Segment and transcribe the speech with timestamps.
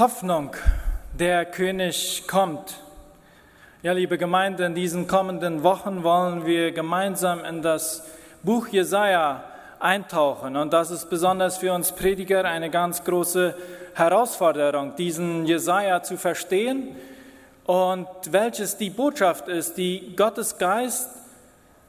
[0.00, 0.56] Hoffnung,
[1.12, 2.76] der König kommt.
[3.82, 8.02] Ja, liebe Gemeinde, in diesen kommenden Wochen wollen wir gemeinsam in das
[8.42, 9.44] Buch Jesaja
[9.78, 10.56] eintauchen.
[10.56, 13.54] Und das ist besonders für uns Prediger eine ganz große
[13.92, 16.96] Herausforderung, diesen Jesaja zu verstehen
[17.66, 21.10] und welches die Botschaft ist, die Gottes Geist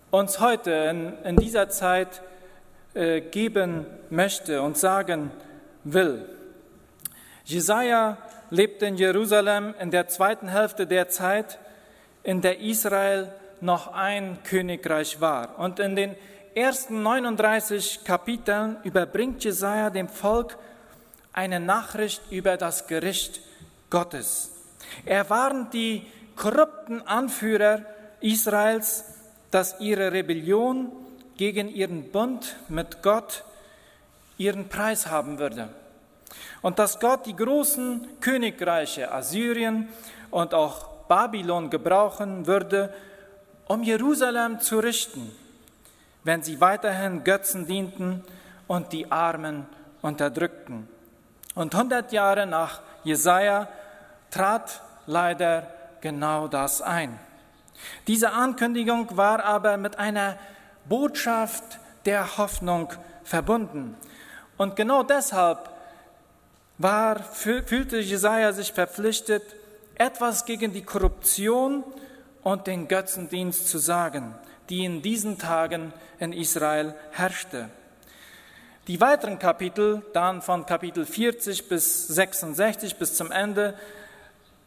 [0.09, 2.22] uns heute in, in dieser Zeit
[2.94, 5.32] äh, geben möchte und sagen
[5.86, 6.26] will.
[7.52, 8.18] Jesaja
[8.50, 11.60] lebte in Jerusalem in der zweiten Hälfte der Zeit,
[12.24, 15.60] in der Israel noch ein Königreich war.
[15.60, 16.16] Und in den
[16.55, 20.58] ersten 39 Kapiteln überbringt Jesaja dem Volk
[21.34, 23.41] eine Nachricht über das Gericht
[23.90, 24.52] Gottes.
[25.05, 26.05] Er warnt die
[26.36, 27.82] korrupten Anführer
[28.20, 29.05] Israels,
[29.52, 30.91] dass ihre Rebellion
[31.38, 33.44] gegen ihren Bund mit Gott
[34.38, 35.70] ihren Preis haben würde.
[36.62, 39.90] Und dass Gott die großen Königreiche Assyrien
[40.29, 42.93] und auch Babylon gebrauchen würde,
[43.68, 45.32] um Jerusalem zu richten,
[46.23, 48.23] wenn sie weiterhin Götzen dienten
[48.68, 49.65] und die Armen
[50.01, 50.88] unterdrückten.
[51.55, 53.68] Und 100 Jahre nach Jesaja
[54.29, 55.68] trat leider
[55.99, 57.20] genau das ein.
[58.07, 60.38] Diese Ankündigung war aber mit einer
[60.85, 63.95] Botschaft der Hoffnung verbunden.
[64.57, 65.69] Und genau deshalb
[66.81, 69.44] war, fühlte Jesaja sich verpflichtet,
[69.96, 71.84] etwas gegen die Korruption
[72.44, 74.35] und den Götzendienst zu sagen,
[74.69, 77.69] die in diesen Tagen in Israel herrschte.
[78.88, 83.75] Die weiteren Kapitel, dann von Kapitel 40 bis 66 bis zum Ende,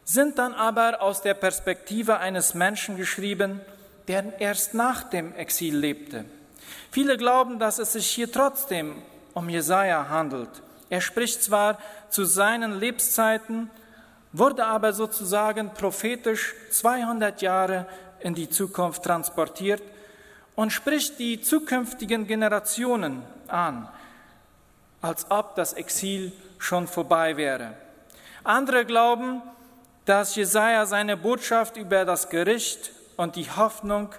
[0.04, 3.60] sind dann aber aus der Perspektive eines Menschen geschrieben,
[4.06, 6.26] der erst nach dem Exil lebte.
[6.90, 9.02] Viele glauben, dass es sich hier trotzdem
[9.33, 10.50] um Jesaja handelt.
[10.90, 11.78] Er spricht zwar
[12.14, 13.69] zu seinen Lebenszeiten,
[14.33, 17.86] wurde aber sozusagen prophetisch 200 Jahre
[18.20, 19.83] in die Zukunft transportiert
[20.55, 23.89] und spricht die zukünftigen Generationen an,
[25.02, 27.75] als ob das Exil schon vorbei wäre.
[28.45, 29.42] Andere glauben,
[30.05, 34.11] dass Jesaja seine Botschaft über das Gericht und die Hoffnung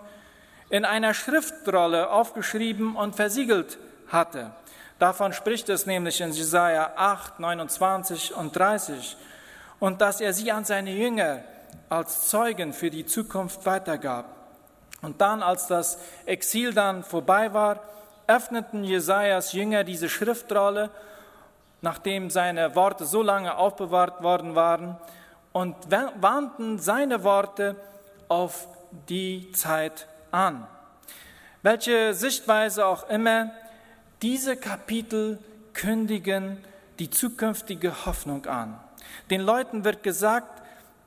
[0.70, 3.78] in einer Schriftrolle aufgeschrieben und versiegelt
[4.10, 4.52] hatte.
[5.00, 9.18] Davon spricht es nämlich in Jesaja 8, 29 und 30.
[9.80, 11.42] Und dass er sie an seine Jünger
[11.90, 14.26] als Zeugen für die Zukunft weitergab.
[15.02, 17.82] Und dann, als das Exil dann vorbei war,
[18.28, 20.90] öffneten Jesajas Jünger diese Schriftrolle,
[21.82, 24.98] nachdem seine Worte so lange aufbewahrt worden waren,
[25.52, 27.76] und wandten seine Worte
[28.28, 28.68] auf
[29.08, 30.68] die Zeit an.
[31.62, 33.52] Welche Sichtweise auch immer,
[34.26, 35.38] diese Kapitel
[35.74, 36.58] kündigen
[36.98, 38.80] die zukünftige Hoffnung an.
[39.30, 40.64] Den Leuten wird gesagt,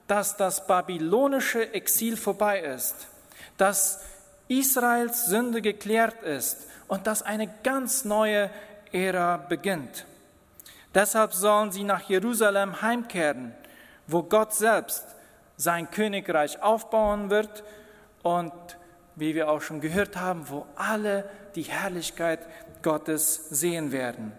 [0.07, 3.09] dass das babylonische Exil vorbei ist,
[3.57, 4.05] dass
[4.47, 8.51] Israels Sünde geklärt ist und dass eine ganz neue
[8.93, 10.07] Ära beginnt.
[10.95, 13.53] Deshalb sollen sie nach Jerusalem heimkehren,
[14.07, 15.05] wo Gott selbst
[15.57, 17.65] sein Königreich aufbauen wird
[18.23, 18.53] und,
[19.17, 22.47] wie wir auch schon gehört haben, wo alle die Herrlichkeit
[22.89, 24.33] Gottes sehen werden.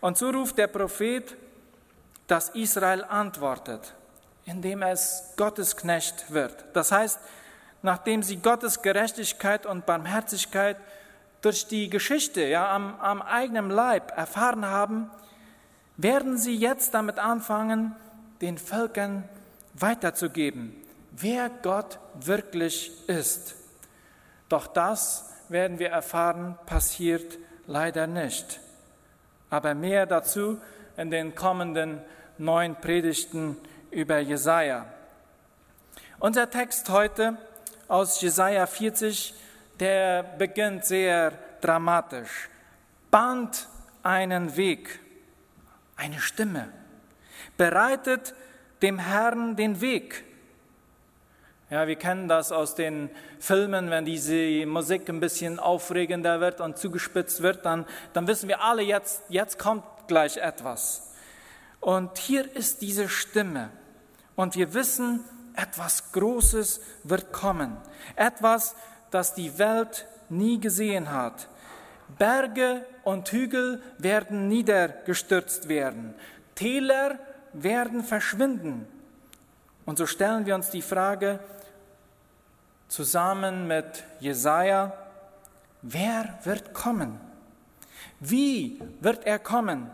[0.00, 1.36] Und so ruft der Prophet,
[2.26, 3.92] dass Israel antwortet,
[4.46, 6.64] indem es Gottes Knecht wird.
[6.72, 7.20] Das heißt,
[7.82, 10.78] nachdem sie Gottes Gerechtigkeit und Barmherzigkeit
[11.42, 15.10] durch die Geschichte, ja, am, am eigenen Leib erfahren haben,
[15.98, 17.94] werden sie jetzt damit anfangen,
[18.40, 19.28] den Völkern
[19.74, 20.74] weiterzugeben,
[21.10, 23.54] wer Gott wirklich ist.
[24.48, 27.36] Doch das werden wir erfahren, passiert
[27.66, 28.60] leider nicht.
[29.50, 30.60] Aber mehr dazu
[30.96, 32.00] in den kommenden
[32.38, 33.56] neun Predigten
[33.90, 34.86] über Jesaja.
[36.18, 37.36] Unser Text heute
[37.88, 39.34] aus Jesaja 40,
[39.80, 42.48] der beginnt sehr dramatisch.
[43.10, 43.68] Band
[44.02, 45.00] einen Weg,
[45.96, 46.68] eine Stimme,
[47.56, 48.34] bereitet
[48.80, 50.24] dem Herrn den Weg.
[51.72, 53.08] Ja, wir kennen das aus den
[53.38, 58.62] Filmen, wenn diese Musik ein bisschen aufregender wird und zugespitzt wird, dann, dann wissen wir
[58.62, 61.14] alle, jetzt, jetzt kommt gleich etwas.
[61.80, 63.70] Und hier ist diese Stimme.
[64.36, 65.24] Und wir wissen,
[65.54, 67.78] etwas Großes wird kommen.
[68.16, 68.76] Etwas,
[69.10, 71.48] das die Welt nie gesehen hat.
[72.18, 76.12] Berge und Hügel werden niedergestürzt werden.
[76.54, 77.18] Täler
[77.54, 78.86] werden verschwinden.
[79.86, 81.40] Und so stellen wir uns die Frage,
[82.92, 84.92] zusammen mit Jesaja,
[85.80, 87.18] wer wird kommen?
[88.20, 89.90] Wie wird er kommen?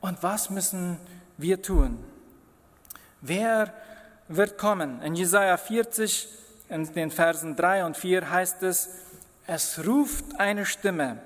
[0.00, 0.98] Und was müssen
[1.36, 2.02] wir tun?
[3.20, 3.72] Wer
[4.26, 5.00] wird kommen?
[5.02, 6.28] In Jesaja 40,
[6.70, 8.90] in den Versen 3 und 4 heißt es,
[9.46, 11.20] es ruft eine Stimme.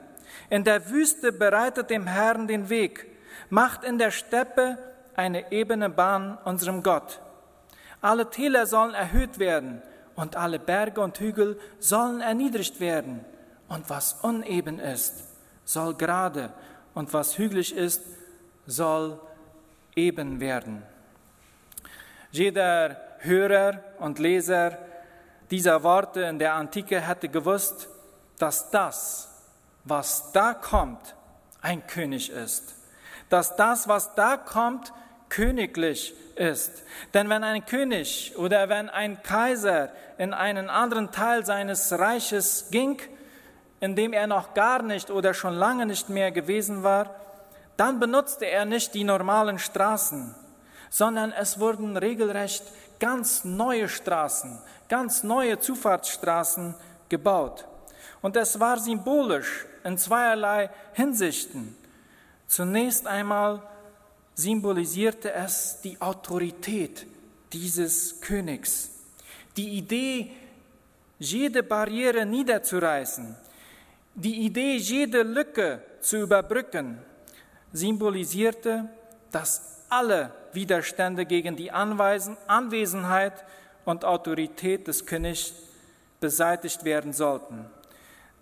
[0.51, 3.07] In der Wüste bereitet dem Herrn den Weg,
[3.49, 4.77] macht in der Steppe
[5.17, 7.23] eine ebene Bahn unserem Gott.
[8.03, 9.81] Alle Täler sollen erhöht werden
[10.19, 13.25] und alle Berge und Hügel sollen erniedrigt werden.
[13.69, 15.15] Und was uneben ist,
[15.65, 16.53] soll gerade
[16.93, 18.03] und was hügelig ist,
[18.67, 19.21] soll
[19.95, 20.83] eben werden.
[22.33, 24.79] Jeder Hörer und Leser
[25.53, 27.89] dieser Worte in der Antike hätte gewusst,
[28.41, 29.29] dass das,
[29.85, 31.15] was da kommt,
[31.63, 32.75] ein König ist.
[33.29, 34.93] Dass das, was da kommt,
[35.29, 36.83] königlich ist.
[37.15, 43.01] Denn wenn ein König oder wenn ein Kaiser in einen anderen Teil seines Reiches ging,
[43.81, 47.15] in dem er noch gar nicht oder schon lange nicht mehr gewesen war,
[47.77, 50.35] dann benutzte er nicht die normalen Straßen,
[50.91, 52.65] sondern es wurden regelrecht
[52.99, 54.59] ganz neue Straßen,
[54.89, 56.75] ganz neue Zufahrtsstraßen
[57.09, 57.67] gebaut.
[58.21, 61.77] Und es war symbolisch in zweierlei Hinsichten.
[62.49, 63.63] Zunächst einmal
[64.39, 67.07] symbolisierte es die Autorität
[67.53, 68.91] dieses Königs,
[69.57, 70.31] die Idee,
[71.19, 73.37] jede Barriere niederzureißen,
[74.15, 76.99] die Idee, jede Lücke zu überbrücken,
[77.73, 78.89] symbolisierte,
[79.33, 83.45] dass alle Widerstände gegen die Anwesenheit
[83.85, 85.53] und Autorität des Königs
[86.21, 87.65] beseitigt werden sollten.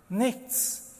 [0.09, 0.93] Nichts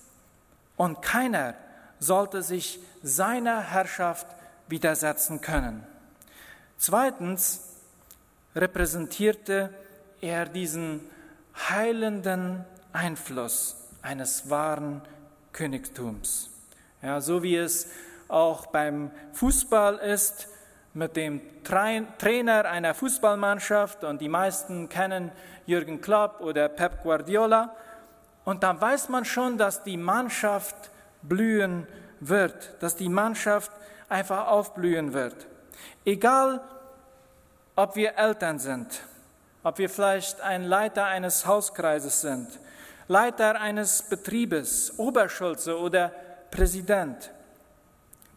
[0.76, 1.54] und keiner
[2.00, 4.37] sollte sich seiner Herrschaft
[4.70, 5.86] widersetzen können.
[6.78, 7.62] Zweitens
[8.56, 9.74] repräsentierte
[10.22, 11.02] er diesen
[11.70, 15.02] heilenden Einfluss eines wahren
[15.54, 16.50] Königtums.
[17.02, 17.90] Ja, so wie es
[18.28, 20.50] auch beim Fußball ist,
[20.94, 25.32] mit dem Trainer einer Fußballmannschaft und die meisten kennen
[25.68, 27.76] Jürgen Klopp oder Pep Guardiola.
[28.46, 30.90] Und dann weiß man schon, dass die Mannschaft
[31.22, 31.86] blühen
[32.20, 33.72] wird, dass die Mannschaft
[34.10, 35.48] einfach aufblühen wird.
[36.06, 36.62] Egal,
[37.76, 39.02] ob wir Eltern sind,
[39.64, 42.48] ob wir vielleicht ein Leiter eines Hauskreises sind,
[43.08, 46.12] Leiter eines Betriebes, Oberschulze oder
[46.52, 47.32] Präsident.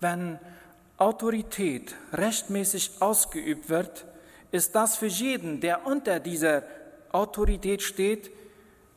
[0.01, 0.39] Wenn
[0.97, 4.05] Autorität rechtmäßig ausgeübt wird,
[4.53, 6.63] ist das für jeden, der unter dieser
[7.13, 8.31] Autorität steht,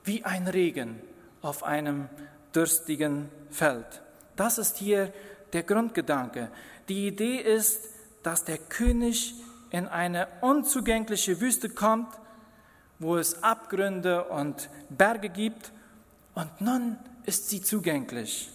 [0.03, 1.01] wie ein Regen
[1.41, 2.09] auf einem
[2.53, 4.01] dürstigen Feld.
[4.35, 5.13] Das ist hier
[5.53, 6.50] der Grundgedanke.
[6.89, 7.89] Die Idee ist,
[8.23, 9.35] dass der König
[9.69, 12.13] in eine unzugängliche Wüste kommt,
[13.00, 15.71] wo es Abgründe und Berge gibt,
[16.35, 18.50] und nun ist sie zugänglich.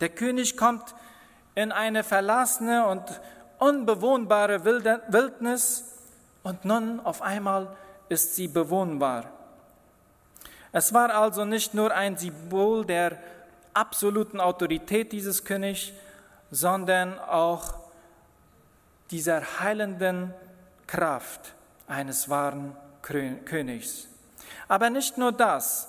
[0.00, 0.94] Der König kommt
[1.54, 3.02] in eine verlassene und
[3.58, 5.84] unbewohnbare Wildnis,
[6.42, 7.76] und nun auf einmal
[8.08, 9.30] ist sie bewohnbar.
[10.70, 13.18] Es war also nicht nur ein Symbol der
[13.72, 15.92] absoluten Autorität dieses Königs,
[16.50, 17.74] sondern auch
[19.10, 20.32] dieser heilenden
[20.86, 21.54] Kraft
[21.86, 24.08] eines wahren Königs.
[24.68, 25.88] Aber nicht nur das.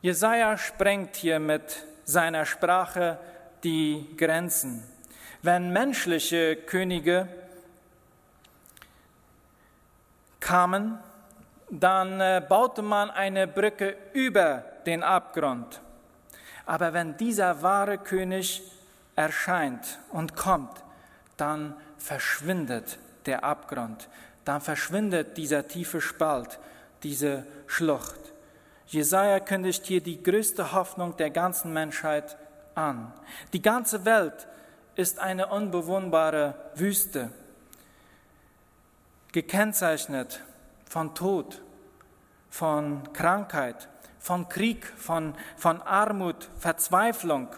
[0.00, 3.18] Jesaja sprengt hier mit seiner Sprache
[3.62, 4.84] die Grenzen.
[5.42, 7.28] Wenn menschliche Könige
[10.40, 10.98] kamen,
[11.68, 15.80] dann äh, baute man eine Brücke über den Abgrund.
[16.64, 18.62] Aber wenn dieser wahre König
[19.16, 20.84] erscheint und kommt,
[21.36, 24.08] dann verschwindet der Abgrund,
[24.44, 26.60] dann verschwindet dieser tiefe Spalt,
[27.02, 28.20] diese Schlucht.
[28.86, 32.36] Jesaja kündigt hier die größte Hoffnung der ganzen Menschheit
[32.74, 33.12] an.
[33.52, 34.46] Die ganze Welt
[34.94, 37.30] ist eine unbewohnbare Wüste,
[39.32, 40.40] gekennzeichnet
[40.88, 41.60] von Tod,
[42.48, 43.88] von Krankheit,
[44.20, 47.48] von Krieg, von, von Armut, Verzweiflung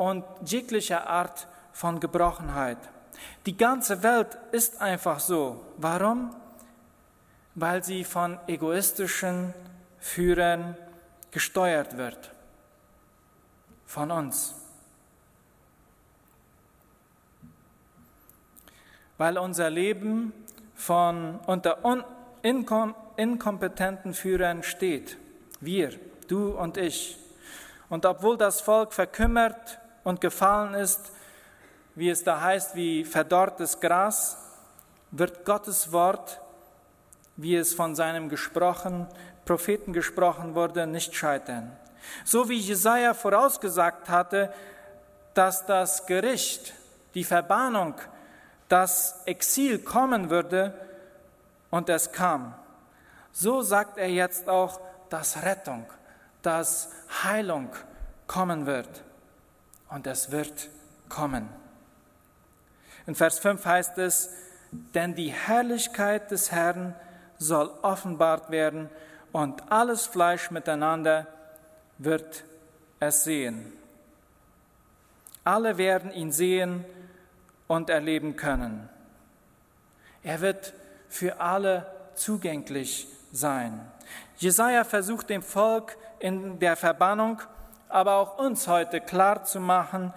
[0.00, 2.78] und jeglicher Art von Gebrochenheit.
[3.44, 5.62] Die ganze Welt ist einfach so.
[5.76, 6.34] Warum?
[7.54, 9.52] Weil sie von egoistischen
[9.98, 10.74] Führern
[11.30, 12.32] gesteuert wird.
[13.84, 14.54] Von uns.
[19.18, 20.32] Weil unser Leben
[20.74, 22.02] von unter un,
[22.40, 25.18] inkom, inkompetenten Führern steht.
[25.60, 25.90] Wir,
[26.26, 27.18] du und ich.
[27.90, 31.12] Und obwohl das Volk verkümmert und gefallen ist,
[31.94, 34.36] wie es da heißt, wie verdorrtes Gras,
[35.10, 36.40] wird Gottes Wort,
[37.36, 39.06] wie es von seinem gesprochen,
[39.44, 41.76] Propheten gesprochen wurde, nicht scheitern.
[42.24, 44.52] So wie Jesaja vorausgesagt hatte,
[45.34, 46.74] dass das Gericht,
[47.14, 47.94] die Verbannung
[48.70, 50.72] dass Exil kommen würde
[51.70, 52.54] und es kam.
[53.32, 54.80] So sagt er jetzt auch,
[55.10, 55.84] dass Rettung,
[56.40, 56.88] dass
[57.24, 57.70] Heilung
[58.28, 58.88] kommen wird.
[59.90, 60.68] Und es wird
[61.08, 61.48] kommen.
[63.06, 64.30] In Vers 5 heißt es,
[64.94, 66.94] denn die Herrlichkeit des Herrn
[67.38, 68.88] soll offenbart werden
[69.32, 71.26] und alles Fleisch miteinander
[71.98, 72.44] wird
[73.00, 73.72] es sehen.
[75.42, 76.84] Alle werden ihn sehen
[77.66, 78.88] und erleben können.
[80.22, 80.74] Er wird
[81.08, 83.80] für alle zugänglich sein.
[84.36, 87.40] Jesaja versucht dem Volk in der Verbannung,
[87.90, 90.12] aber auch uns heute klar zu machen,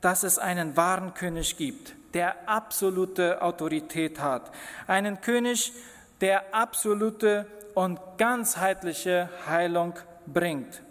[0.00, 4.50] dass es einen wahren König gibt, der absolute Autorität hat.
[4.86, 5.72] Einen König,
[6.20, 9.94] der absolute und ganzheitliche Heilung
[10.26, 10.82] bringt.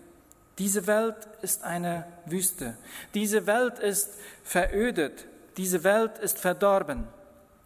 [0.57, 2.77] Diese Welt ist eine Wüste.
[3.13, 4.09] Diese Welt ist
[4.43, 5.25] verödet.
[5.57, 7.07] Diese Welt ist verdorben.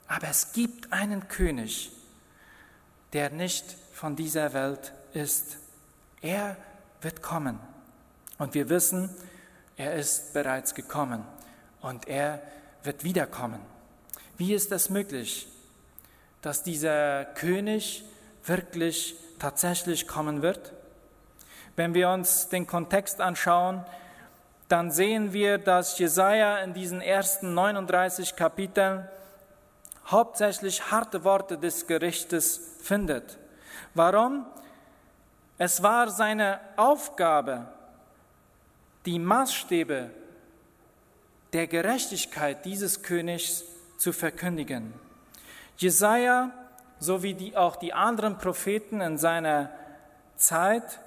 [0.07, 1.91] Aber es gibt einen König,
[3.13, 5.57] der nicht von dieser Welt ist.
[6.21, 6.55] Er
[7.01, 7.59] wird kommen.
[8.43, 9.09] Und wir wissen,
[9.77, 11.23] er ist bereits gekommen
[11.81, 12.41] und er
[12.83, 13.61] wird wiederkommen.
[14.37, 15.47] Wie ist das möglich,
[16.41, 18.03] dass dieser König
[18.43, 20.73] wirklich tatsächlich kommen wird?
[21.77, 23.85] Wenn wir uns den Kontext anschauen,
[24.67, 29.07] dann sehen wir, dass Jesaja in diesen ersten 39 Kapiteln
[30.07, 33.37] hauptsächlich harte Worte des Gerichtes findet.
[33.93, 34.45] Warum?
[35.57, 37.67] Es war seine Aufgabe,
[39.05, 40.09] die Maßstäbe
[41.51, 43.63] der Gerechtigkeit dieses Königs
[43.97, 44.93] zu verkündigen.
[45.77, 46.51] Jesaja
[46.99, 49.69] sowie die, auch die anderen Propheten in seiner
[50.35, 50.99] Zeit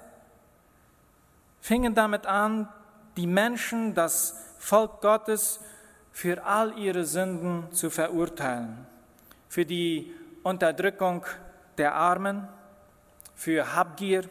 [1.59, 2.69] fingen damit an,
[3.17, 5.59] die Menschen, das Volk Gottes,
[6.11, 8.87] für all ihre Sünden zu verurteilen.
[9.49, 10.13] Für die
[10.43, 11.25] Unterdrückung
[11.77, 12.47] der Armen,
[13.35, 14.23] für Habgier,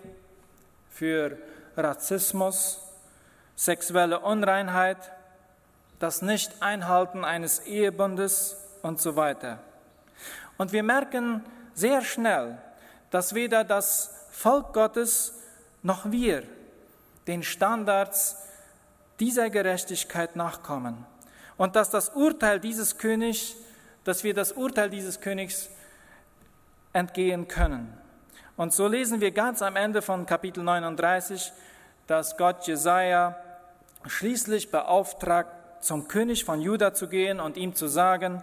[0.91, 1.39] für
[1.77, 2.81] Rassismus,
[3.57, 4.99] sexuelle Unreinheit,
[5.99, 9.59] das Nicht-Einhalten eines Ehebundes und so weiter.
[10.59, 11.43] Und wir merken
[11.75, 12.59] sehr schnell,
[13.11, 15.35] dass weder das Volk Gottes
[15.83, 16.43] noch wir
[17.27, 18.37] den Standards
[19.19, 21.07] dieser Gerechtigkeit nachkommen
[21.57, 23.55] und dass das Urteil dieses Königs,
[24.05, 25.71] dass wir das Urteil dieses Königs
[26.93, 27.97] entgehen können.
[28.57, 31.53] Und so lesen wir ganz am Ende von Kapitel 39,
[32.07, 33.37] dass Gott Jesaja
[34.09, 38.43] schließlich beauftragt, zum König von Juda zu gehen und ihm zu sagen,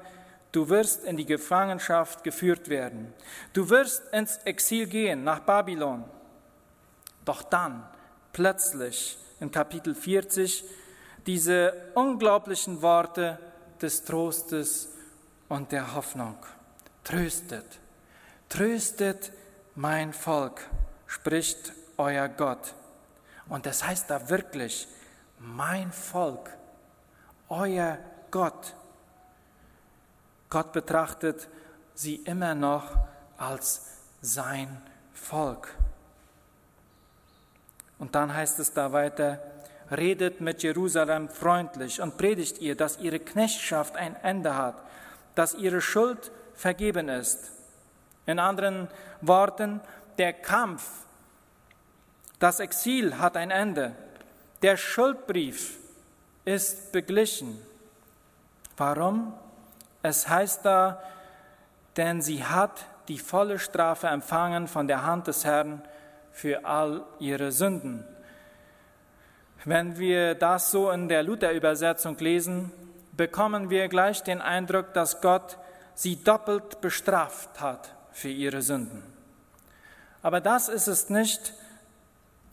[0.51, 3.13] du wirst in die Gefangenschaft geführt werden.
[3.53, 6.05] Du wirst ins Exil gehen nach Babylon.
[7.25, 7.83] Doch dann
[8.31, 10.63] plötzlich in Kapitel 40
[11.25, 13.39] diese unglaublichen Worte
[13.81, 14.89] des Trostes
[15.49, 16.37] und der Hoffnung.
[17.03, 17.65] Tröstet,
[18.49, 19.31] tröstet
[19.75, 20.61] mein Volk,
[21.07, 22.73] spricht euer Gott.
[23.49, 24.87] Und das heißt da wirklich,
[25.43, 26.49] mein Volk,
[27.49, 27.97] euer
[28.31, 28.73] Gott.
[30.49, 31.47] Gott betrachtet
[31.93, 32.85] sie immer noch
[33.37, 33.87] als
[34.21, 34.81] sein
[35.13, 35.75] Volk.
[37.99, 39.39] Und dann heißt es da weiter,
[39.91, 44.75] redet mit Jerusalem freundlich und predigt ihr, dass ihre Knechtschaft ein Ende hat,
[45.35, 47.51] dass ihre Schuld vergeben ist.
[48.25, 48.87] In anderen
[49.21, 49.81] Worten,
[50.17, 50.83] der Kampf,
[52.39, 53.93] das Exil hat ein Ende.
[54.63, 55.77] Der Schuldbrief
[56.45, 57.61] ist beglichen.
[58.77, 59.33] Warum?
[60.01, 61.03] Es heißt da,
[61.97, 65.81] denn sie hat die volle Strafe empfangen von der Hand des Herrn
[66.31, 68.05] für all ihre Sünden.
[69.65, 72.71] Wenn wir das so in der Luther-Übersetzung lesen,
[73.11, 75.57] bekommen wir gleich den Eindruck, dass Gott
[75.93, 79.03] sie doppelt bestraft hat für ihre Sünden.
[80.21, 81.53] Aber das ist es nicht,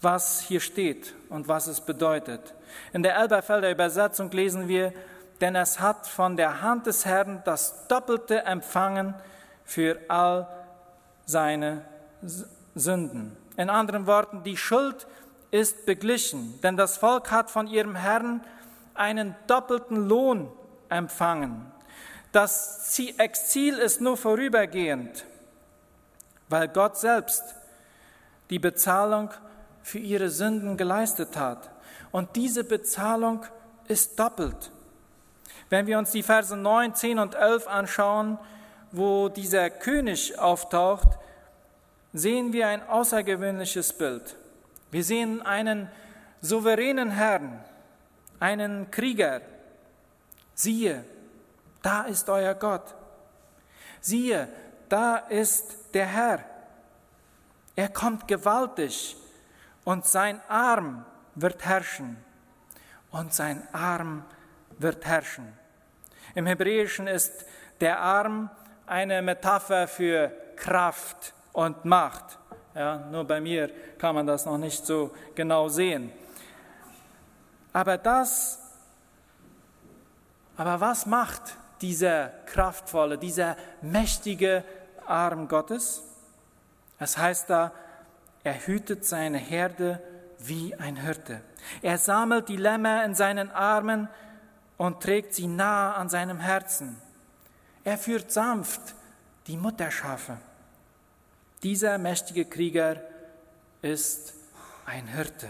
[0.01, 2.55] was hier steht und was es bedeutet.
[2.93, 4.93] In der Elberfelder Übersetzung lesen wir,
[5.41, 9.15] denn es hat von der Hand des Herrn das Doppelte empfangen
[9.65, 10.49] für all
[11.27, 11.85] seine
[12.75, 13.37] Sünden.
[13.57, 15.07] In anderen Worten, die Schuld
[15.51, 18.43] ist beglichen, denn das Volk hat von ihrem Herrn
[18.95, 20.51] einen doppelten Lohn
[20.89, 21.71] empfangen.
[22.33, 25.25] Das Exil ist nur vorübergehend,
[26.49, 27.43] weil Gott selbst
[28.51, 29.31] die Bezahlung
[29.83, 31.71] für ihre Sünden geleistet hat.
[32.13, 33.45] Und diese Bezahlung
[33.89, 34.71] ist doppelt.
[35.69, 38.39] Wenn wir uns die Verse 9, 10 und 11 anschauen,
[38.93, 41.09] wo dieser König auftaucht,
[42.13, 44.37] sehen wir ein außergewöhnliches Bild.
[44.91, 45.89] Wir sehen einen
[46.41, 47.65] souveränen Herrn,
[48.41, 49.43] einen Krieger.
[50.55, 51.05] Siehe,
[51.83, 52.95] da ist euer Gott.
[54.01, 54.49] Siehe,
[54.89, 56.45] da ist der Herr.
[57.77, 59.17] Er kommt gewaltig
[59.85, 62.17] und sein Arm wird herrschen.
[63.11, 64.25] Und sein Arm
[64.79, 65.53] wird herrschen.
[66.35, 67.45] Im Hebräischen ist
[67.81, 68.51] der Arm
[68.87, 72.39] eine Metapher für Kraft und Macht.
[72.75, 76.13] Ja, nur bei mir kann man das noch nicht so genau sehen.
[77.73, 78.59] Aber das,
[80.57, 84.65] aber was macht dieser kraftvolle, dieser mächtige
[85.07, 86.03] Arm Gottes?
[86.99, 87.73] Es heißt da,
[88.43, 90.01] er hütet seine Herde
[90.39, 91.43] wie ein Hirte.
[91.83, 94.09] Er sammelt die Lämmer in seinen Armen
[94.79, 96.97] und trägt sie nah an seinem Herzen.
[97.85, 98.95] Er führt sanft
[99.47, 100.39] die Mutterschafe.
[101.63, 103.03] Dieser mächtige Krieger
[103.83, 104.35] ist
[104.87, 105.49] ein Hirte.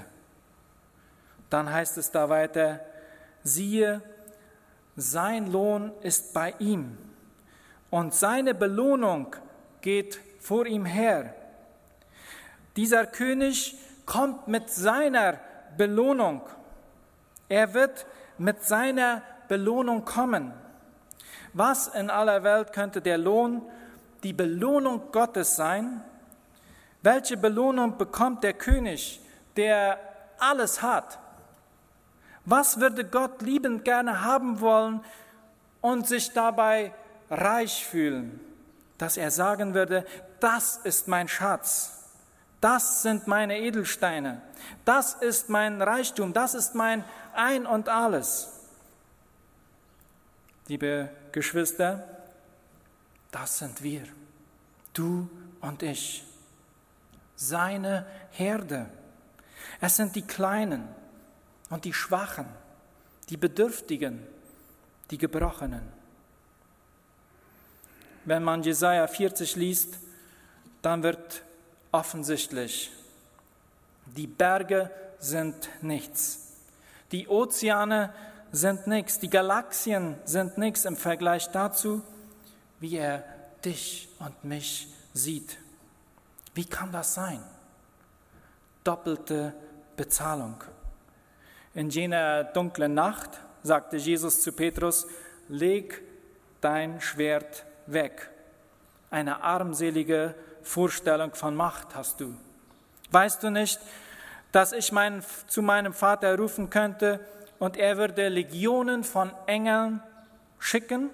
[1.49, 2.81] Dann heißt es da weiter,
[3.45, 4.03] siehe,
[4.97, 6.99] sein Lohn ist bei ihm
[7.91, 9.35] und seine Belohnung
[9.81, 11.35] geht vor ihm her.
[12.77, 15.39] Dieser König kommt mit seiner
[15.77, 16.43] Belohnung.
[17.49, 18.07] Er wird
[18.39, 20.53] mit seiner Belohnung kommen.
[21.53, 23.62] Was in aller Welt könnte der Lohn,
[24.23, 26.03] die Belohnung Gottes sein?
[27.03, 29.21] Welche Belohnung bekommt der König,
[29.57, 29.99] der
[30.39, 31.19] alles hat?
[32.45, 35.05] Was würde Gott liebend gerne haben wollen
[35.81, 36.93] und sich dabei
[37.31, 38.41] reich fühlen,
[38.99, 40.05] dass er sagen würde,
[40.41, 42.00] das ist mein Schatz,
[42.61, 44.43] das sind meine Edelsteine,
[44.85, 48.49] das ist mein Reichtum, das ist mein Ein und alles.
[50.69, 52.07] Liebe Geschwister,
[53.31, 54.02] das sind wir,
[54.93, 55.29] du
[55.61, 56.25] und ich,
[57.37, 58.87] seine Herde.
[59.80, 60.87] Es sind die Kleinen
[61.71, 62.47] und die Schwachen,
[63.30, 64.26] die Bedürftigen,
[65.11, 65.82] die Gebrochenen.
[68.25, 69.99] Wenn man Jesaja 40 liest,
[70.82, 71.43] dann wird
[71.93, 72.91] offensichtlich,
[74.07, 76.53] die Berge sind nichts,
[77.13, 78.13] die Ozeane
[78.53, 82.03] sind nichts, die Galaxien sind nichts im Vergleich dazu,
[82.81, 83.25] wie er
[83.65, 85.59] dich und mich sieht.
[86.55, 87.43] Wie kann das sein?
[88.83, 89.55] Doppelte
[89.97, 90.57] Bezahlung.
[91.75, 95.07] In jener dunklen Nacht sagte Jesus zu Petrus,
[95.49, 96.03] leg
[96.61, 98.31] dein Schwert weg.
[99.11, 102.35] Eine armselige Vorstellung von Macht hast du.
[103.11, 103.81] Weißt du nicht,
[104.53, 107.21] dass ich mein, zu meinem Vater rufen könnte
[107.59, 110.03] und er würde Legionen von Engeln
[110.59, 111.11] schicken?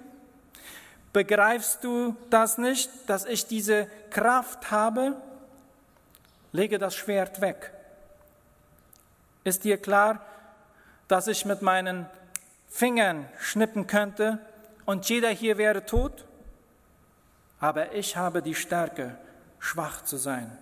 [1.13, 5.15] Begreifst du das nicht, dass ich diese Kraft habe?
[6.51, 7.71] Lege das Schwert weg.
[9.43, 10.21] Ist dir klar,
[11.07, 12.05] dass ich mit meinen
[12.69, 14.39] Fingern schnippen könnte
[14.85, 16.25] und jeder hier wäre tot?
[17.59, 19.17] Aber ich habe die Stärke,
[19.59, 20.55] schwach zu sein.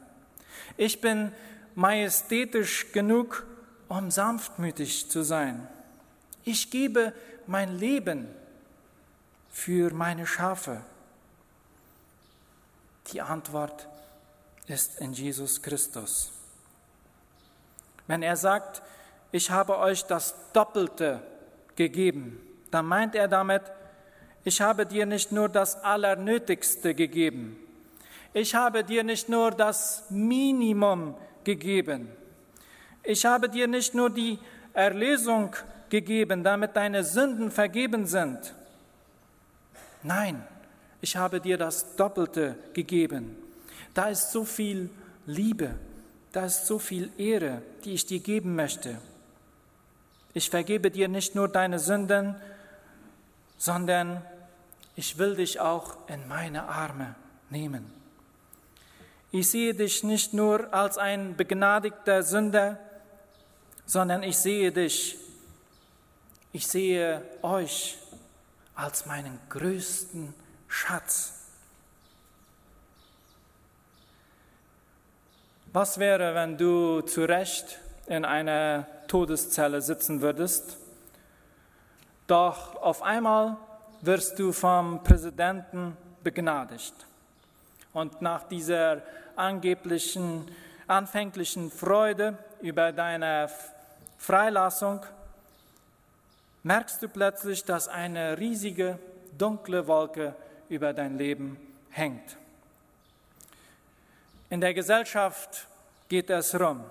[0.77, 1.31] Ich bin
[1.75, 3.45] majestätisch genug,
[3.87, 5.67] um sanftmütig zu sein.
[6.43, 7.13] Ich gebe
[7.47, 8.27] mein Leben
[9.49, 10.81] für meine Schafe.
[13.11, 13.87] Die Antwort
[14.67, 16.31] ist in Jesus Christus.
[18.07, 18.81] Wenn er sagt,
[19.31, 21.21] ich habe euch das Doppelte
[21.75, 22.39] gegeben,
[22.71, 23.63] dann meint er damit,
[24.43, 27.57] ich habe dir nicht nur das Allernötigste gegeben,
[28.35, 32.09] ich habe dir nicht nur das Minimum gegeben.
[33.01, 34.37] Ich habe dir nicht nur die
[34.73, 35.55] Erlösung
[35.89, 38.53] gegeben, damit deine Sünden vergeben sind.
[40.03, 40.45] Nein,
[40.99, 43.37] ich habe dir das Doppelte gegeben.
[43.93, 44.89] Da ist so viel
[45.25, 45.75] Liebe,
[46.33, 48.97] da ist so viel Ehre, die ich dir geben möchte.
[50.33, 52.35] Ich vergebe dir nicht nur deine Sünden,
[53.57, 54.21] sondern
[54.97, 57.15] ich will dich auch in meine Arme
[57.49, 58.04] nehmen.
[59.37, 62.79] Ich sehe dich nicht nur als ein begnadigter Sünder,
[63.85, 65.17] sondern ich sehe dich,
[66.53, 67.97] ich sehe euch
[68.75, 70.33] als meinen größten
[70.69, 71.33] Schatz.
[75.73, 80.77] Was wäre, wenn du zu Recht in einer Todeszelle sitzen würdest,
[82.27, 83.57] doch auf einmal
[83.99, 87.05] wirst du vom Präsidenten begnadigt.
[87.95, 89.03] Und nach dieser
[89.37, 90.51] angeblichen
[90.85, 93.49] anfänglichen Freude über deine
[94.17, 94.99] Freilassung
[96.63, 98.99] merkst du plötzlich, dass eine riesige
[99.37, 100.35] dunkle Wolke
[100.67, 101.57] über dein Leben
[101.89, 102.35] hängt.
[104.49, 105.65] In der Gesellschaft
[106.09, 106.83] geht es rum.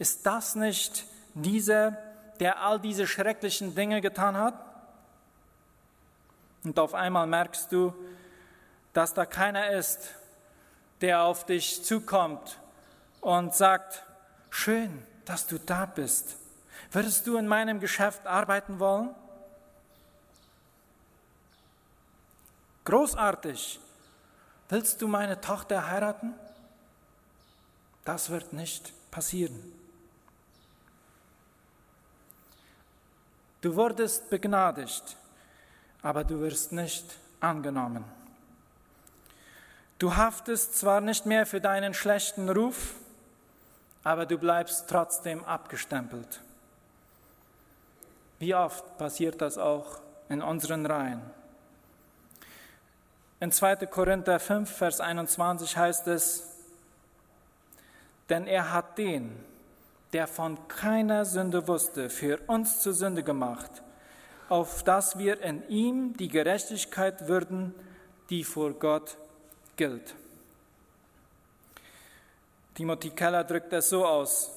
[0.00, 1.96] Ist das nicht dieser,
[2.40, 4.54] der all diese schrecklichen Dinge getan hat?
[6.64, 7.94] Und auf einmal merkst du,
[8.98, 10.10] dass da keiner ist,
[11.02, 12.58] der auf dich zukommt
[13.20, 14.02] und sagt,
[14.50, 16.34] schön, dass du da bist.
[16.90, 19.14] Würdest du in meinem Geschäft arbeiten wollen?
[22.86, 23.78] Großartig.
[24.68, 26.34] Willst du meine Tochter heiraten?
[28.04, 29.62] Das wird nicht passieren.
[33.60, 35.16] Du wurdest begnadigt,
[36.02, 37.04] aber du wirst nicht
[37.38, 38.17] angenommen.
[39.98, 42.94] Du haftest zwar nicht mehr für deinen schlechten Ruf,
[44.04, 46.40] aber du bleibst trotzdem abgestempelt.
[48.38, 51.20] Wie oft passiert das auch in unseren Reihen?
[53.40, 53.86] In 2.
[53.86, 56.44] Korinther 5, Vers 21 heißt es,
[58.28, 59.32] denn er hat den,
[60.12, 63.82] der von keiner Sünde wusste, für uns zur Sünde gemacht,
[64.48, 67.74] auf dass wir in ihm die Gerechtigkeit würden,
[68.30, 69.16] die vor Gott
[69.78, 70.14] gilt.
[72.74, 74.50] Timothy Keller drückt es so aus,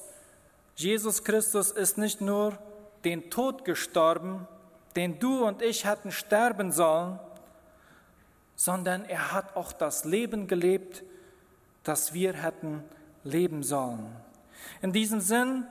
[0.76, 2.58] Jesus Christus ist nicht nur
[3.04, 4.46] den Tod gestorben,
[4.96, 7.18] den du und ich hätten sterben sollen,
[8.56, 11.02] sondern er hat auch das Leben gelebt,
[11.84, 12.84] das wir hätten
[13.24, 14.14] leben sollen.
[14.82, 15.64] In diesem Sinn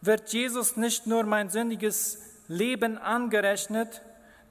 [0.00, 4.02] wird Jesus nicht nur mein sündiges Leben angerechnet,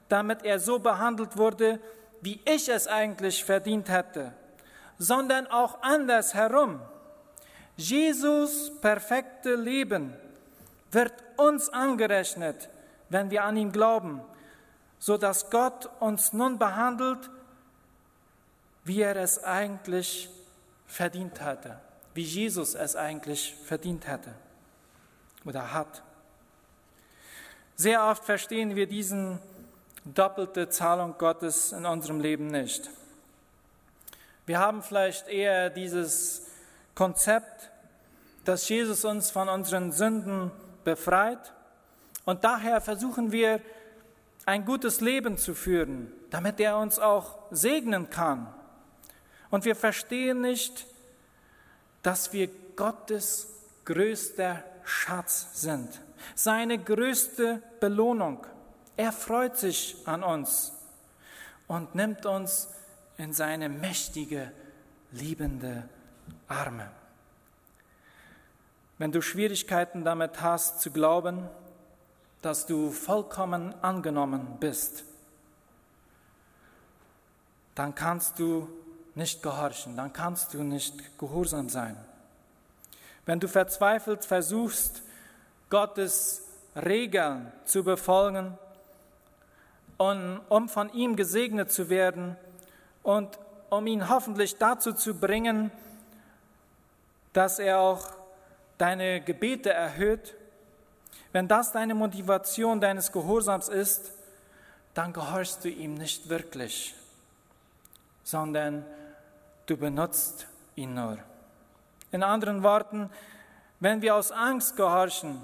[0.09, 1.79] damit er so behandelt wurde,
[2.23, 4.33] wie ich es eigentlich verdient hätte,
[4.97, 6.79] sondern auch andersherum.
[7.75, 10.13] Jesus perfekte Leben
[10.91, 12.69] wird uns angerechnet,
[13.09, 14.21] wenn wir an ihn glauben,
[14.99, 17.29] so dass Gott uns nun behandelt,
[18.83, 20.29] wie er es eigentlich
[20.87, 21.79] verdient hatte
[22.13, 24.33] wie Jesus es eigentlich verdient hätte
[25.45, 26.03] oder hat.
[27.75, 29.39] Sehr oft verstehen wir diesen
[30.05, 32.89] doppelte Zahlung Gottes in unserem Leben nicht.
[34.45, 36.47] Wir haben vielleicht eher dieses
[36.95, 37.71] Konzept,
[38.45, 40.51] dass Jesus uns von unseren Sünden
[40.83, 41.53] befreit
[42.25, 43.61] und daher versuchen wir
[44.45, 48.53] ein gutes Leben zu führen, damit er uns auch segnen kann.
[49.49, 50.85] Und wir verstehen nicht,
[52.01, 53.47] dass wir Gottes
[53.85, 56.01] größter Schatz sind,
[56.35, 58.45] seine größte Belohnung.
[58.95, 60.73] Er freut sich an uns
[61.67, 62.69] und nimmt uns
[63.17, 64.51] in seine mächtige,
[65.11, 65.87] liebende
[66.47, 66.89] Arme.
[68.97, 71.49] Wenn du Schwierigkeiten damit hast zu glauben,
[72.41, 75.03] dass du vollkommen angenommen bist,
[77.75, 78.69] dann kannst du
[79.15, 81.97] nicht gehorchen, dann kannst du nicht gehorsam sein.
[83.25, 85.01] Wenn du verzweifelt versuchst,
[85.69, 86.43] Gottes
[86.75, 88.57] Regeln zu befolgen,
[90.09, 92.35] und, um von ihm gesegnet zu werden
[93.03, 93.39] und
[93.69, 95.71] um ihn hoffentlich dazu zu bringen,
[97.31, 98.05] dass er auch
[98.77, 100.35] deine Gebete erhöht,
[101.31, 104.11] wenn das deine Motivation deines Gehorsams ist,
[104.93, 106.93] dann gehorchst du ihm nicht wirklich,
[108.23, 108.85] sondern
[109.65, 111.17] du benutzt ihn nur.
[112.11, 113.09] In anderen Worten,
[113.79, 115.41] wenn wir aus Angst gehorchen,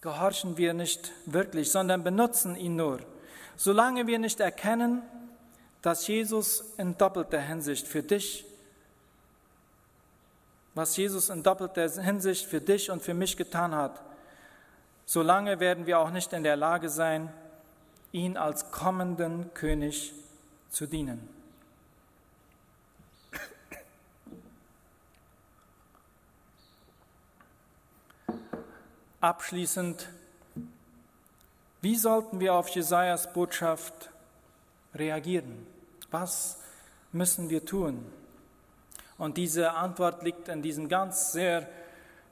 [0.00, 3.00] gehorchen wir nicht wirklich, sondern benutzen ihn nur.
[3.56, 5.02] Solange wir nicht erkennen,
[5.82, 8.44] dass Jesus in doppelter Hinsicht für dich,
[10.74, 14.02] was Jesus in doppelter Hinsicht für dich und für mich getan hat,
[15.06, 17.32] solange werden wir auch nicht in der Lage sein,
[18.12, 20.12] ihn als kommenden König
[20.70, 21.28] zu dienen.
[29.20, 30.08] Abschließend,
[31.86, 34.10] wie sollten wir auf Jesajas Botschaft
[34.92, 35.64] reagieren?
[36.10, 36.58] Was
[37.12, 38.04] müssen wir tun?
[39.18, 41.68] Und diese Antwort liegt in diesem ganz sehr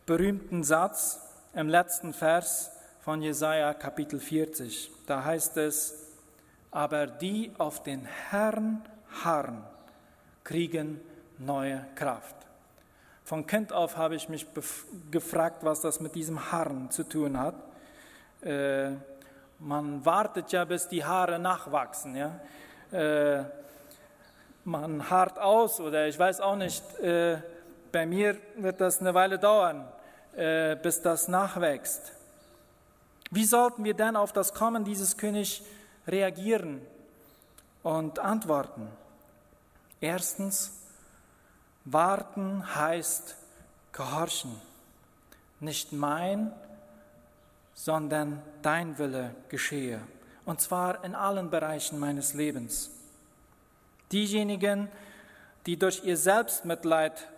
[0.06, 1.20] berühmten Satz
[1.54, 4.90] im letzten Vers von Jesaja Kapitel 40.
[5.06, 6.02] Da heißt es:
[6.72, 8.82] Aber die auf den Herrn
[9.22, 9.62] harren,
[10.42, 11.00] kriegen
[11.38, 12.34] neue Kraft.
[13.22, 14.48] Von Kind auf habe ich mich
[15.12, 17.54] gefragt, was das mit diesem Haaren zu tun hat.
[18.40, 18.96] Äh,
[19.64, 22.14] man wartet ja, bis die Haare nachwachsen.
[22.14, 22.40] Ja?
[22.92, 23.44] Äh,
[24.64, 26.83] man haart aus oder ich weiß auch nicht.
[27.00, 27.38] Äh,
[27.90, 29.88] bei mir wird das eine Weile dauern,
[30.37, 32.12] äh, bis das nachwächst.
[33.31, 35.62] Wie sollten wir denn auf das Kommen dieses Königs
[36.07, 36.83] reagieren
[37.83, 38.88] und antworten?
[40.00, 40.72] Erstens,
[41.87, 43.37] Warten heißt
[43.92, 44.61] gehorchen.
[45.61, 46.53] Nicht mein,
[47.74, 50.00] sondern dein Wille geschehe.
[50.44, 52.90] Und zwar in allen Bereichen meines Lebens.
[54.12, 54.88] Diejenigen,
[55.66, 57.28] die durch ihr Selbstmitleid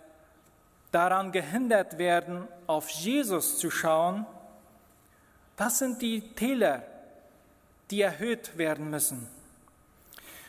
[0.91, 4.25] daran gehindert werden, auf Jesus zu schauen,
[5.55, 6.83] das sind die Täler,
[7.89, 9.27] die erhöht werden müssen.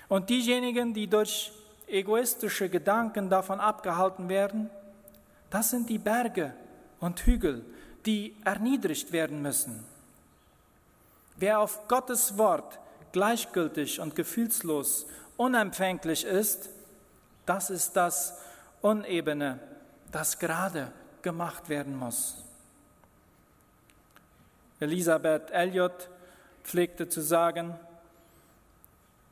[0.09, 1.53] Und diejenigen, die durch
[1.87, 4.71] egoistische Gedanken davon abgehalten werden,
[5.51, 6.53] das sind die Berge
[7.01, 7.65] und Hügel,
[8.09, 9.85] die erniedrigt werden müssen.
[11.37, 12.79] Wer auf Gottes Wort
[13.13, 15.05] gleichgültig und gefühlslos,
[15.37, 16.71] unempfänglich ist,
[17.45, 18.39] das ist das
[18.81, 19.59] Unebene,
[20.11, 20.91] das gerade
[21.21, 22.43] gemacht werden muss.
[24.81, 26.09] Elisabeth Elliot
[26.65, 27.79] pflegte zu sagen,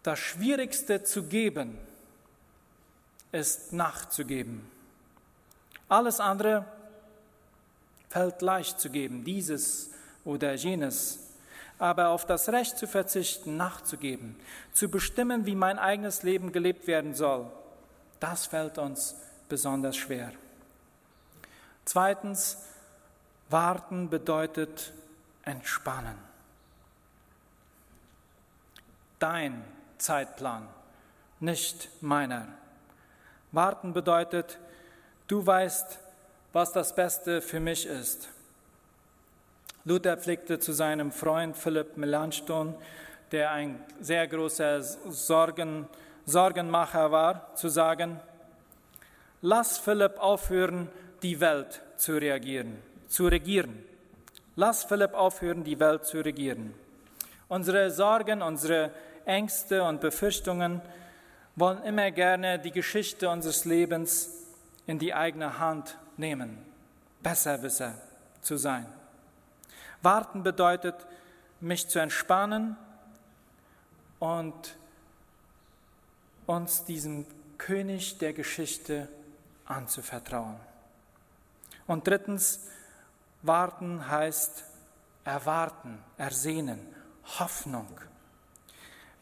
[0.03, 1.79] das Schwierigste zu geben
[3.33, 4.71] ist nachzugeben.
[5.89, 6.67] Alles andere
[8.09, 9.90] fällt leicht zu geben, dieses
[10.25, 11.21] oder jenes.
[11.79, 14.37] Aber auf das Recht zu verzichten, nachzugeben,
[14.73, 17.51] zu bestimmen, wie mein eigenes Leben gelebt werden soll,
[18.19, 19.14] das fällt uns
[19.49, 20.33] besonders schwer.
[21.85, 22.59] Zweitens,
[23.49, 24.92] warten bedeutet
[25.45, 26.19] entspannen.
[29.19, 29.64] Dein
[29.99, 30.69] Zeitplan,
[31.40, 32.49] nicht meiner.
[33.53, 34.59] Warten bedeutet,
[35.29, 35.99] du weißt,
[36.57, 38.31] was das Beste für mich ist.
[39.85, 42.75] Luther pflegte zu seinem Freund Philipp Melanchthon,
[43.31, 45.87] der ein sehr großer Sorgen,
[46.25, 48.19] Sorgenmacher war, zu sagen,
[49.42, 50.88] lass Philipp aufhören,
[51.23, 53.85] die Welt zu reagieren, zu regieren.
[54.55, 56.73] Lass Philipp aufhören, die Welt zu regieren.
[57.49, 58.92] Unsere Sorgen, unsere
[59.27, 60.81] Ängste und Befürchtungen
[61.55, 64.31] wollen immer gerne die Geschichte unseres Lebens
[64.87, 66.59] in die eigene Hand nehmen,
[67.23, 67.95] Besserwisser
[68.41, 68.87] zu sein.
[70.03, 70.95] Warten bedeutet,
[71.61, 72.77] mich zu entspannen
[74.19, 74.77] und
[76.47, 77.27] uns diesem
[77.59, 79.09] König der Geschichte
[79.65, 80.57] anzuvertrauen.
[81.87, 82.61] Und drittens,
[83.43, 84.65] warten heißt
[85.25, 86.81] erwarten, ersehnen,
[87.39, 87.89] Hoffnung.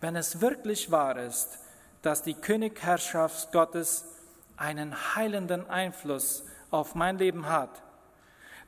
[0.01, 1.59] Wenn es wirklich wahr ist,
[2.03, 4.05] dass die Königherrschaft Gottes
[4.57, 7.83] einen heilenden Einfluss auf mein Leben hat,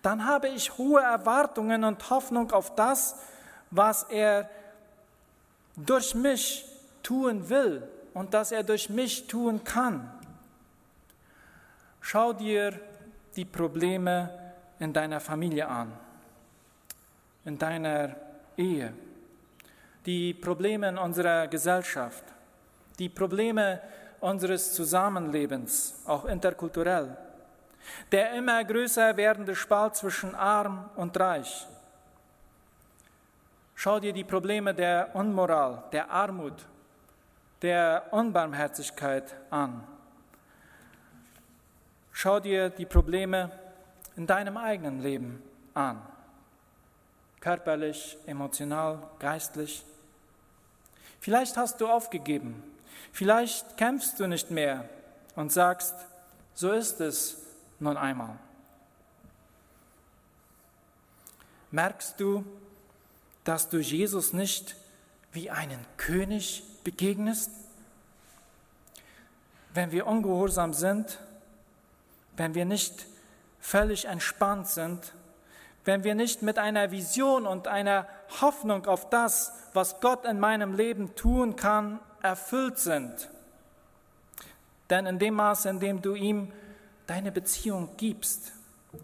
[0.03, 3.17] dann habe ich hohe Erwartungen und Hoffnung auf das,
[3.71, 4.49] was er
[5.77, 6.65] durch mich
[7.03, 7.83] tun will
[8.15, 10.11] und das er durch mich tun kann.
[12.01, 12.79] Schau dir
[13.35, 14.31] die Probleme
[14.79, 15.93] in deiner Familie an,
[17.45, 18.15] in deiner
[18.57, 18.93] Ehe,
[20.07, 22.25] die Probleme in unserer Gesellschaft,
[22.99, 23.81] die Probleme
[24.21, 27.17] unseres Zusammenlebens, auch interkulturell,
[28.13, 31.67] der immer größer werdende Spalt zwischen arm und reich.
[33.75, 36.67] Schau dir die Probleme der Unmoral, der Armut,
[37.63, 39.87] der Unbarmherzigkeit an.
[42.13, 43.51] Schau dir die Probleme
[44.17, 45.43] in deinem eigenen Leben
[45.75, 46.01] an.
[47.41, 49.85] Körperlich, emotional, geistlich.
[51.21, 52.63] Vielleicht hast du aufgegeben.
[53.13, 54.89] Vielleicht kämpfst du nicht mehr
[55.35, 55.95] und sagst,
[56.55, 57.46] so ist es
[57.79, 58.39] nun einmal.
[61.71, 62.45] Merkst du,
[63.45, 64.77] dass du Jesus nicht
[65.33, 67.51] wie einen König begegnest?
[69.75, 71.19] Wenn wir ungehorsam sind,
[72.37, 73.07] wenn wir nicht
[73.61, 75.13] völlig entspannt sind,
[75.85, 78.09] wenn wir nicht mit einer Vision und einer
[78.41, 83.29] Hoffnung auf das, was Gott in meinem Leben tun kann, erfüllt sind.
[84.91, 86.53] Denn in dem Maße, in dem du ihm
[87.07, 88.53] deine Beziehung gibst,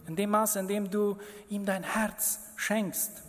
[0.06, 3.22] in dem Maße, in dem du ihm dein Herz schenkst,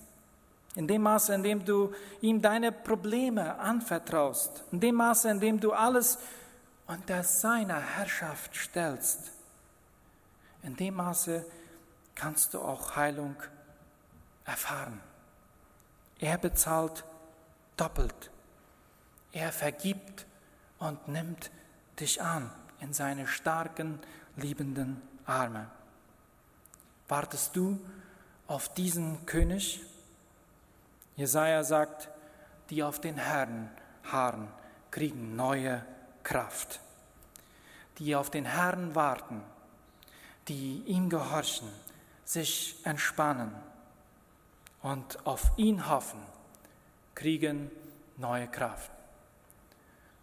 [0.76, 5.60] in dem Maße, in dem du ihm deine Probleme anvertraust, in dem Maße, in dem
[5.60, 6.18] du alles
[6.88, 9.32] unter seiner Herrschaft stellst,
[10.64, 11.46] in dem Maße
[12.16, 13.36] kannst du auch Heilung
[14.46, 15.00] erfahren.
[16.20, 17.04] Er bezahlt
[17.78, 18.32] doppelt.
[19.32, 20.26] Er vergibt
[20.80, 21.52] und nimmt
[22.00, 24.00] dich an in seine starken,
[24.36, 25.70] liebenden Arme.
[27.08, 27.80] Wartest du
[28.48, 29.82] auf diesen König?
[31.16, 32.10] Jesaja sagt,
[32.70, 33.70] die auf den Herrn
[34.04, 34.48] harren,
[34.92, 35.86] kriegen neue
[36.24, 36.80] Kraft.
[38.00, 39.42] Die auf den Herrn warten,
[40.48, 41.70] die ihm gehorchen,
[42.26, 43.52] sich entspannen
[44.82, 46.22] und auf ihn hoffen,
[47.16, 47.70] kriegen
[48.18, 48.92] neue Kraft.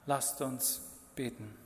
[0.07, 0.81] Lasst uns
[1.15, 1.60] beten.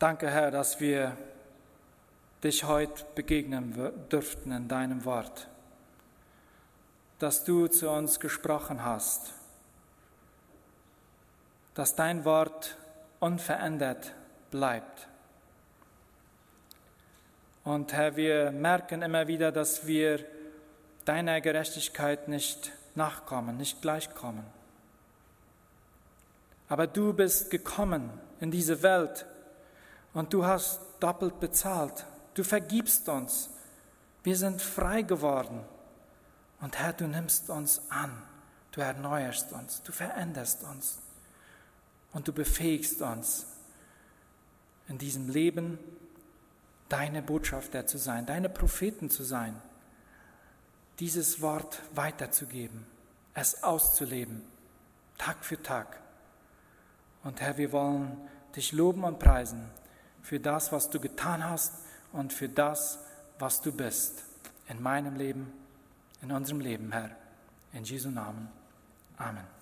[0.00, 1.14] Danke, Herr, dass wir
[2.42, 5.46] dich heute begegnen dürften in deinem Wort.
[7.18, 9.34] dass du zu uns gesprochen hast,
[11.74, 12.78] dass dein Wort
[13.20, 14.14] unverändert
[14.50, 15.06] bleibt.
[17.62, 20.24] Und Herr, wir merken immer wieder, dass wir
[21.04, 24.46] deiner Gerechtigkeit nicht nachkommen, nicht gleichkommen.
[26.70, 28.10] Aber du bist gekommen
[28.40, 29.26] in diese Welt
[30.14, 32.06] und du hast doppelt bezahlt.
[32.34, 33.50] Du vergibst uns.
[34.22, 35.64] Wir sind frei geworden.
[36.60, 38.22] Und Herr, du nimmst uns an,
[38.72, 40.98] du erneuerst uns, du veränderst uns
[42.12, 43.46] und du befähigst uns,
[44.88, 45.78] in diesem Leben
[46.88, 49.54] deine Botschafter zu sein, deine Propheten zu sein,
[50.98, 52.84] dieses Wort weiterzugeben,
[53.32, 54.42] es auszuleben,
[55.16, 56.00] Tag für Tag.
[57.22, 58.16] Und Herr, wir wollen
[58.56, 59.70] dich loben und preisen
[60.22, 61.74] für das, was du getan hast
[62.12, 62.98] und für das,
[63.38, 64.24] was du bist
[64.68, 65.52] in meinem Leben
[66.22, 67.10] in unserem Leben, Herr.
[67.72, 68.48] In Jesu Namen.
[69.16, 69.59] Amen.